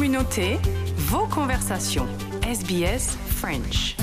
communauté, 0.00 0.58
vos 0.96 1.26
conversations. 1.26 2.06
SBS 2.42 3.18
French. 3.36 3.96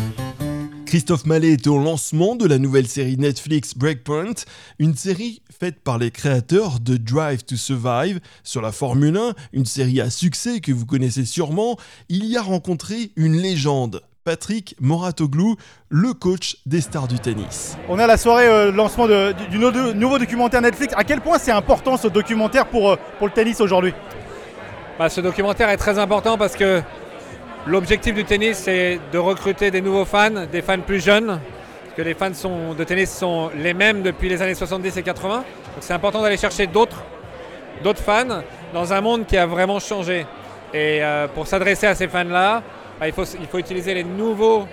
Christophe 0.86 1.26
Mallet 1.26 1.54
est 1.54 1.66
au 1.66 1.80
lancement 1.80 2.36
de 2.36 2.46
la 2.46 2.60
nouvelle 2.60 2.86
série 2.88 3.18
Netflix 3.18 3.76
Breakpoint, 3.76 4.36
une 4.78 4.96
série 4.96 5.42
faite 5.60 5.80
par 5.84 5.98
les 5.98 6.12
créateurs 6.12 6.80
de 6.80 6.98
Drive 6.98 7.44
to 7.46 7.56
Survive 7.56 8.20
sur 8.44 8.62
la 8.62 8.72
Formule 8.72 9.18
1, 9.18 9.34
une 9.54 9.66
série 9.66 10.00
à 10.00 10.12
succès 10.12 10.60
que 10.60 10.72
vous 10.72 10.86
connaissez 10.86 11.26
sûrement. 11.26 11.78
Il 12.10 12.26
y 12.26 12.38
a 12.38 12.44
rencontré 12.44 13.10
une 13.16 13.34
légende. 13.36 14.02
Patrick 14.24 14.76
Moratoglou, 14.80 15.56
le 15.90 16.14
coach 16.14 16.58
des 16.68 16.82
stars 16.82 17.08
du 17.08 17.18
tennis. 17.18 17.76
On 17.90 17.98
est 17.98 18.04
à 18.04 18.08
la 18.08 18.18
soirée 18.18 18.46
euh, 18.48 18.72
lancement 18.72 19.08
de- 19.08 19.32
du, 19.32 19.48
du 19.48 19.58
no- 19.58 19.94
nouveau 19.96 20.20
documentaire 20.20 20.62
Netflix. 20.62 20.94
À 20.96 21.04
quel 21.04 21.22
point 21.22 21.40
c'est 21.40 21.50
important 21.52 21.98
ce 21.98 22.08
documentaire 22.08 22.68
pour, 22.70 22.92
euh, 22.92 22.96
pour 23.18 23.26
le 23.26 23.34
tennis 23.34 23.60
aujourd'hui? 23.62 23.94
Bah, 24.98 25.10
ce 25.10 25.22
documentaire 25.22 25.70
est 25.70 25.78
très 25.78 26.00
important 26.00 26.40
parce 26.40 26.56
que 26.56 26.82
l'objectif 27.68 28.16
du 28.16 28.26
tennis, 28.26 28.58
c'est 28.58 29.00
de 29.12 29.20
recruter 29.20 29.70
des 29.70 29.80
nouveaux 29.80 30.06
fans, 30.06 30.48
des 30.52 30.64
fans 30.64 30.80
plus 30.80 31.04
jeunes, 31.04 31.28
parce 31.84 31.96
que 31.96 32.02
les 32.02 32.16
fans 32.16 32.32
de 32.32 32.84
tennis 32.84 33.16
sont 33.16 33.52
les 33.56 33.76
mêmes 33.76 34.02
depuis 34.02 34.28
les 34.28 34.42
années 34.42 34.56
70 34.56 34.98
et 34.98 35.04
80. 35.04 35.36
Donc 35.36 35.46
c'est 35.82 35.94
important 35.94 36.24
d'aller 36.24 36.38
chercher 36.38 36.66
d'autres, 36.66 36.98
fans 37.98 38.42
dans 38.74 38.92
un 38.92 39.02
monde 39.02 39.28
qui 39.28 39.38
a 39.38 39.46
vraiment 39.46 39.78
changé. 39.78 40.26
Et 40.74 41.04
euh, 41.04 41.28
pour 41.28 41.46
s'adresser 41.46 41.86
à 41.86 41.94
ces 41.94 42.08
fans-là, 42.08 42.64
bah, 43.00 43.08
il, 43.08 43.14
faut, 43.14 43.26
il 43.40 43.46
faut 43.46 43.60
utiliser 43.60 43.94
les 43.94 44.04
nouveaux 44.04 44.68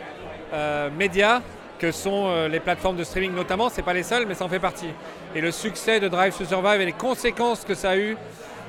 euh, 0.54 0.88
médias 0.98 1.43
que 1.79 1.93
sont 1.93 2.29
euh, 2.29 2.48
les 2.48 2.60
plateformes 2.60 2.96
de 2.96 3.04
streaming 3.04 3.34
notamment. 3.34 3.68
Ce 3.68 3.82
pas 3.82 3.93
les 3.93 4.02
seuls, 4.02 4.24
mais 4.27 4.32
ça 4.32 4.46
en 4.46 4.48
fait 4.48 4.59
partie. 4.59 4.88
Et 5.34 5.43
le 5.43 5.51
succès 5.51 6.01
de 6.01 6.09
Drive 6.09 6.34
to 6.34 6.46
Survive 6.46 6.80
et 6.80 6.87
les 6.87 6.93
conséquences 6.93 7.62
que 7.62 7.74
ça 7.74 7.91
a 7.91 7.96
eu 7.98 8.16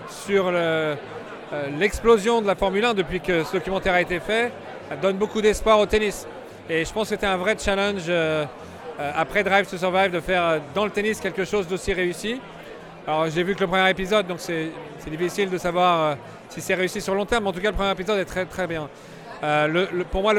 sur 0.10 0.52
le, 0.52 0.96
l'explosion 1.78 2.42
de 2.42 2.48
la 2.48 2.56
Formule 2.56 2.86
1 2.86 2.94
depuis 2.94 3.20
que 3.22 3.44
ce 3.44 3.54
documentaire 3.54 3.94
a 3.94 4.02
été 4.02 4.20
fait 4.20 4.52
euh, 4.92 4.96
donne 5.02 5.18
beaucoup 5.18 5.42
d'espoir 5.42 5.80
au 5.80 5.86
tennis. 5.86 6.28
Et 6.70 6.84
je 6.86 6.92
pense 6.92 7.04
que 7.10 7.16
c'était 7.16 7.28
un 7.28 7.38
vrai 7.38 7.56
challenge 7.58 8.04
euh, 8.10 8.46
euh, 9.00 9.12
après 9.16 9.44
Drive 9.44 9.70
to 9.70 9.78
Survive 9.78 10.12
de 10.12 10.20
faire 10.20 10.44
euh, 10.44 10.60
dans 10.74 10.86
le 10.86 10.92
tennis 10.92 11.20
quelque 11.20 11.46
chose 11.46 11.68
d'aussi 11.68 11.94
réussi. 11.94 12.40
Alors 13.08 13.30
j'ai 13.30 13.44
vu 13.44 13.54
que 13.56 13.60
le 13.62 13.68
premier 13.68 13.90
épisode, 13.90 14.26
donc 14.26 14.40
c'est 14.40 14.72
difficile 15.08 15.50
de 15.50 15.58
savoir 15.58 16.02
euh, 16.02 16.16
si 16.50 16.62
c'est 16.62 16.74
réussi 16.74 17.02
sur 17.02 17.14
long 17.14 17.26
terme, 17.26 17.44
mais 17.44 17.50
en 17.50 17.54
tout 17.54 17.62
cas 17.62 17.70
le 17.70 17.76
premier 17.76 17.92
épisode 17.92 18.18
est 18.18 18.26
très 18.26 18.46
très 18.46 18.66
bien. 18.66 18.90
Euh, 19.44 19.86
pour 20.12 20.24
moi, 20.24 20.34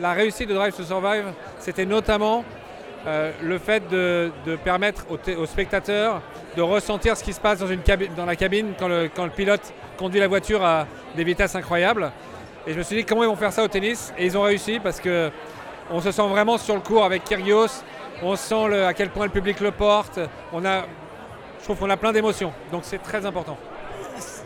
la 0.00 0.12
réussite 0.12 0.48
de 0.48 0.54
Drive 0.54 0.74
to 0.74 0.82
Survive, 0.82 1.26
c'était 1.60 1.84
notamment 1.84 2.44
euh, 3.06 3.32
le 3.42 3.58
fait 3.58 3.88
de, 3.88 4.30
permettre 4.62 5.06
aux, 5.08 5.46
spectateurs 5.46 6.20
de 6.56 6.62
ressentir 6.62 7.16
ce 7.16 7.24
qui 7.24 7.32
se 7.32 7.40
passe 7.40 7.60
dans, 8.16 8.26
la 8.26 8.36
cabine 8.36 8.72
quand 8.78 8.88
le, 8.88 9.08
pilote 9.34 9.72
conduit 9.96 10.20
la 10.20 10.28
voiture 10.28 10.62
à 10.62 10.86
des 11.16 11.24
vitesses 11.24 11.54
incroyables. 11.54 12.12
Et 12.66 12.72
je 12.74 12.78
me 12.78 12.82
suis 12.82 12.96
dit 12.96 13.04
comment 13.04 13.22
ils 13.22 13.28
vont 13.28 13.36
faire 13.36 13.52
ça 13.52 13.64
au 13.64 13.68
tennis, 13.68 14.12
et 14.18 14.26
ils 14.26 14.36
ont 14.36 14.42
réussi 14.42 14.80
parce 14.80 15.00
que 15.00 15.30
on 15.90 16.00
se 16.00 16.12
sent 16.12 16.28
vraiment 16.28 16.58
sur 16.58 16.74
le 16.74 16.80
cours 16.80 17.04
avec 17.04 17.24
Kyrgios, 17.24 17.82
on 18.22 18.36
sent 18.36 18.74
à 18.84 18.92
quel 18.92 19.08
point 19.08 19.24
le 19.24 19.32
public 19.32 19.60
le 19.60 19.70
porte, 19.70 20.20
on 20.52 20.64
a, 20.66 20.82
je 21.58 21.64
trouve 21.64 21.78
qu'on 21.78 21.90
a 21.90 21.96
plein 21.96 22.12
d'émotions, 22.12 22.52
donc 22.70 22.82
c'est 22.84 23.02
très 23.02 23.24
important. 23.24 23.56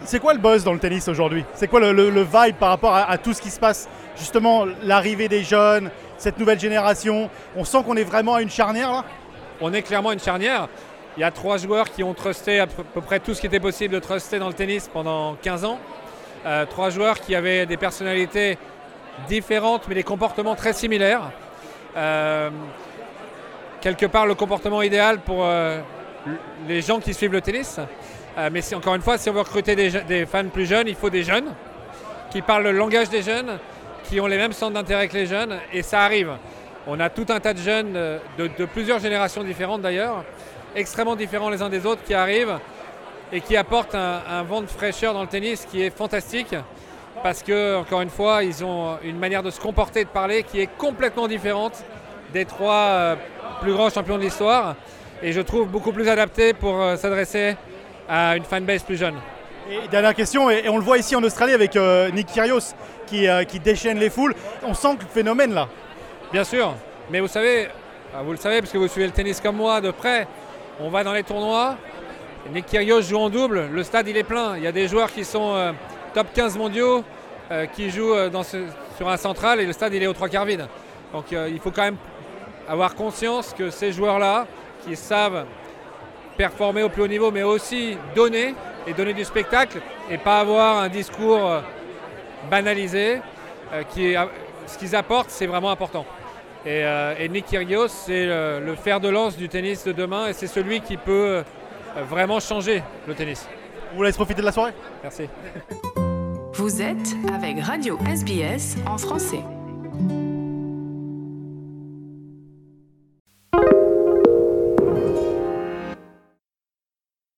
C'est 0.05 0.21
quoi 0.21 0.33
le 0.33 0.39
buzz 0.39 0.63
dans 0.63 0.73
le 0.73 0.79
tennis 0.79 1.09
aujourd'hui? 1.09 1.45
C'est 1.55 1.67
quoi 1.67 1.81
le, 1.81 2.23
vibe 2.23 2.57
par 2.57 2.69
rapport 2.69 2.95
à 2.95 3.19
tout 3.19 3.33
ce 3.33 3.43
qui 3.43 3.51
se 3.51 3.59
passe? 3.59 3.89
Justement, 4.17 4.65
l'arrivée 4.83 5.29
des 5.29 5.43
jeunes, 5.43 5.91
cette 6.19 6.39
nouvelle 6.39 6.61
génération. 6.61 7.31
On 7.57 7.65
sent 7.65 7.79
qu'on 7.85 7.97
est 7.97 8.05
vraiment 8.05 8.35
à 8.35 8.43
une 8.43 8.51
charnière 8.51 8.91
là 8.91 9.05
on 9.61 9.73
est 9.73 9.83
clairement 9.83 10.13
une 10.13 10.21
charnière. 10.21 10.69
Il 11.17 11.21
y 11.21 11.25
a 11.25 11.31
trois 11.31 11.59
joueurs 11.59 11.91
qui 11.91 12.03
ont 12.03 12.15
trusté 12.15 12.59
à 12.59 12.67
peu 12.67 13.01
près 13.01 13.21
tout 13.21 13.35
ce 13.35 13.41
qui 13.41 13.47
était 13.47 13.61
possible 13.61 13.95
de 13.95 14.01
truster 14.01 14.39
dans 14.39 14.49
le 14.49 14.55
tennis 14.55 14.91
pendant 14.93 15.37
15 15.37 15.65
ans. 15.65 15.79
Euh, 16.45 16.67
trois 16.67 16.91
joueurs 16.91 17.21
qui 17.21 17.35
avaient 17.35 17.65
des 17.65 17.77
personnalités 17.77 18.59
différentes 19.29 19.87
mais 19.89 19.95
des 19.95 20.03
comportements 20.03 20.57
très 20.57 20.73
similaires. 20.73 21.31
Euh, 21.97 22.51
quelque 23.81 24.07
part 24.07 24.27
le 24.27 24.35
comportement 24.35 24.83
idéal 24.83 25.21
pour 25.21 25.45
euh, 25.45 25.81
les 26.67 26.83
gens 26.83 26.99
qui 26.99 27.15
suivent 27.15 27.33
le 27.33 27.41
tennis. 27.41 27.79
Mais 28.51 28.75
encore 28.75 28.97
une 28.97 29.03
fois, 29.03 29.17
si 29.17 29.31
on 29.31 29.33
veut 29.33 29.43
recruter 29.43 29.77
des 29.77 30.27
fans 30.27 30.49
plus 30.49 30.67
jeunes, 30.67 30.89
il 30.89 30.97
faut 30.97 31.09
des 31.09 31.23
jeunes 31.23 31.55
qui 32.31 32.43
parlent 32.43 32.65
le 32.65 32.73
langage 32.73 33.09
des 33.09 33.23
jeunes, 33.23 33.61
qui 34.05 34.21
ont 34.21 34.27
les 34.27 34.37
mêmes 34.37 34.53
centres 34.53 34.75
d'intérêt 34.75 35.09
que 35.09 35.15
les 35.15 35.27
jeunes, 35.27 35.59
et 35.73 35.83
ça 35.83 36.03
arrive. 36.03 36.33
On 36.87 37.01
a 37.01 37.09
tout 37.09 37.27
un 37.31 37.41
tas 37.41 37.55
de 37.55 37.59
jeunes 37.59 37.95
euh, 37.97 38.19
de, 38.39 38.65
plusieurs 38.67 38.99
générations 38.99 39.43
différentes 39.43 39.83
d'ailleurs, 39.83 40.25
extrêmement 40.77 41.17
différents 41.17 41.51
les 41.51 41.63
uns 41.63 41.71
des 41.71 41.87
autres, 41.87 42.03
qui 42.05 42.15
arrivent 42.15 42.59
et 43.33 43.41
qui 43.41 43.57
apportent 43.57 43.95
un, 43.95 44.43
vent 44.43 44.61
de 44.61 44.67
fraîcheur 44.67 45.15
dans 45.15 45.23
le 45.23 45.29
tennis 45.29 45.67
qui 45.69 45.83
est 45.83 45.91
fantastique, 45.91 46.55
parce 47.23 47.43
que, 47.43 47.79
encore 47.79 48.03
une 48.03 48.11
fois, 48.11 48.45
ils 48.45 48.65
ont 48.65 48.99
une 49.03 49.19
manière 49.19 49.43
de 49.43 49.51
se 49.51 49.59
comporter 49.59 50.01
et 50.01 50.05
de 50.05 50.11
parler 50.11 50.43
qui 50.43 50.61
est 50.61 50.69
complètement 50.77 51.27
différente 51.27 51.83
des 52.33 52.45
trois 52.45 52.75
euh, 52.75 53.17
plus 53.61 53.73
grands 53.73 53.91
champions 53.91 54.19
de 54.19 54.23
l'histoire, 54.23 54.77
et 55.23 55.33
je 55.33 55.41
trouve 55.41 55.69
beaucoup 55.69 55.93
plus 55.93 56.09
adapté 56.09 56.53
pour 56.53 56.81
euh, 56.81 56.97
s'adresser 56.97 57.57
à 58.09 58.37
une 58.37 58.45
fanbase 58.45 58.83
plus 58.83 58.97
jeune. 58.97 59.17
Et 59.71 59.89
dernière 59.89 60.15
question, 60.15 60.51
et, 60.51 60.69
on 60.69 60.77
le 60.77 60.83
voit 60.83 60.99
ici 60.99 61.17
en 61.17 61.23
Australie 61.23 61.55
avec 61.55 61.75
euh, 61.77 62.11
Nick 62.11 62.27
Kyrgios 62.27 62.75
qui, 63.07 63.27
euh, 63.27 63.45
qui 63.45 63.61
déchaîne 63.61 63.99
les 63.99 64.11
foules. 64.11 64.35
On 64.63 64.75
sent 64.75 64.97
le 65.01 65.07
phénomène 65.07 65.55
là. 65.55 65.69
Bien 66.33 66.45
sûr, 66.45 66.75
mais 67.11 67.21
vous 67.21 67.29
savez, 67.29 67.69
ah, 68.15 68.23
vous 68.23 68.33
le 68.33 68.37
savez 68.37 68.61
parce 68.61 68.71
que 68.71 68.77
vous 68.77 68.89
suivez 68.89 69.07
le 69.07 69.13
tennis 69.13 69.41
comme 69.41 69.57
moi 69.57 69.81
de 69.81 69.91
près, 69.91 70.27
on 70.81 70.91
va 70.91 71.03
dans 71.03 71.15
les 71.15 71.23
tournois, 71.23 71.77
Nick 72.53 72.67
Kyrgios 72.67 73.01
joue 73.03 73.17
en 73.17 73.31
double, 73.31 73.69
le 73.73 73.83
stade 73.85 74.07
il 74.07 74.19
est 74.19 74.25
plein, 74.25 74.59
il 74.59 74.65
y 74.65 74.67
a 74.67 74.73
des 74.73 74.87
joueurs 74.87 75.11
qui 75.11 75.25
sont 75.25 75.55
euh, 75.55 75.73
top 76.13 76.27
15 76.35 76.59
mondiaux 76.59 77.03
qui 77.75 77.91
jouent 77.91 78.15
sur 78.97 79.09
un 79.09 79.19
central 79.19 79.61
et 79.61 79.67
le 79.67 79.73
stade 79.75 79.93
il 79.93 80.03
est 80.03 80.07
aux 80.07 80.15
trois 80.15 80.31
quarts 80.31 80.47
vide. 80.47 80.67
Donc 81.13 81.27
il 81.31 81.61
faut 81.61 81.71
quand 81.71 81.83
même 81.83 81.99
avoir 82.67 82.95
conscience 82.95 83.55
que 83.57 83.69
ces 83.69 83.93
joueurs-là, 83.93 84.47
qui 84.85 84.97
savent 84.97 85.45
performer 86.39 86.83
au 86.83 86.89
plus 86.89 87.03
haut 87.03 87.09
niveau, 87.09 87.31
mais 87.31 87.43
aussi 87.43 87.99
donner 88.17 88.55
et 88.87 88.93
donner 88.93 89.15
du 89.15 89.25
spectacle 89.25 89.81
et 90.11 90.19
pas 90.19 90.41
avoir 90.41 90.79
un 90.79 90.89
discours 90.89 91.47
euh, 91.51 91.61
banalisé, 92.51 93.21
euh, 93.73 93.83
qui 93.93 94.13
est, 94.13 94.17
ce 94.67 94.79
qu'ils 94.79 94.95
apportent 94.97 95.31
c'est 95.31 95.47
vraiment 95.47 95.71
important. 95.71 96.05
Et, 96.67 96.83
euh, 96.85 97.15
et 97.19 97.29
Nick 97.29 97.47
Kyrgios, 97.47 97.89
c'est 97.89 98.25
le, 98.25 98.61
le 98.65 98.75
fer 98.75 98.99
de 99.01 99.09
lance 99.09 99.37
du 99.37 99.49
tennis 99.49 99.85
de 99.85 99.93
demain 99.93 100.29
et 100.29 100.33
c'est 100.33 100.47
celui 100.47 100.81
qui 100.81 100.97
peut 100.97 101.43
euh, 101.97 102.03
vraiment 102.09 102.41
changer 102.41 102.83
le 103.07 103.15
tennis. 103.15 103.47
On 103.93 103.97
vous 103.97 104.03
laisse 104.03 104.17
profiter 104.17 104.41
de 104.41 104.47
la 104.47 104.53
soirée 104.53 104.73
Merci. 105.03 105.29
Vous 106.55 106.81
êtes 106.81 107.15
avec 107.35 107.61
Radio 107.61 107.99
SBS 108.07 108.77
en 108.87 108.97
français. 108.97 109.43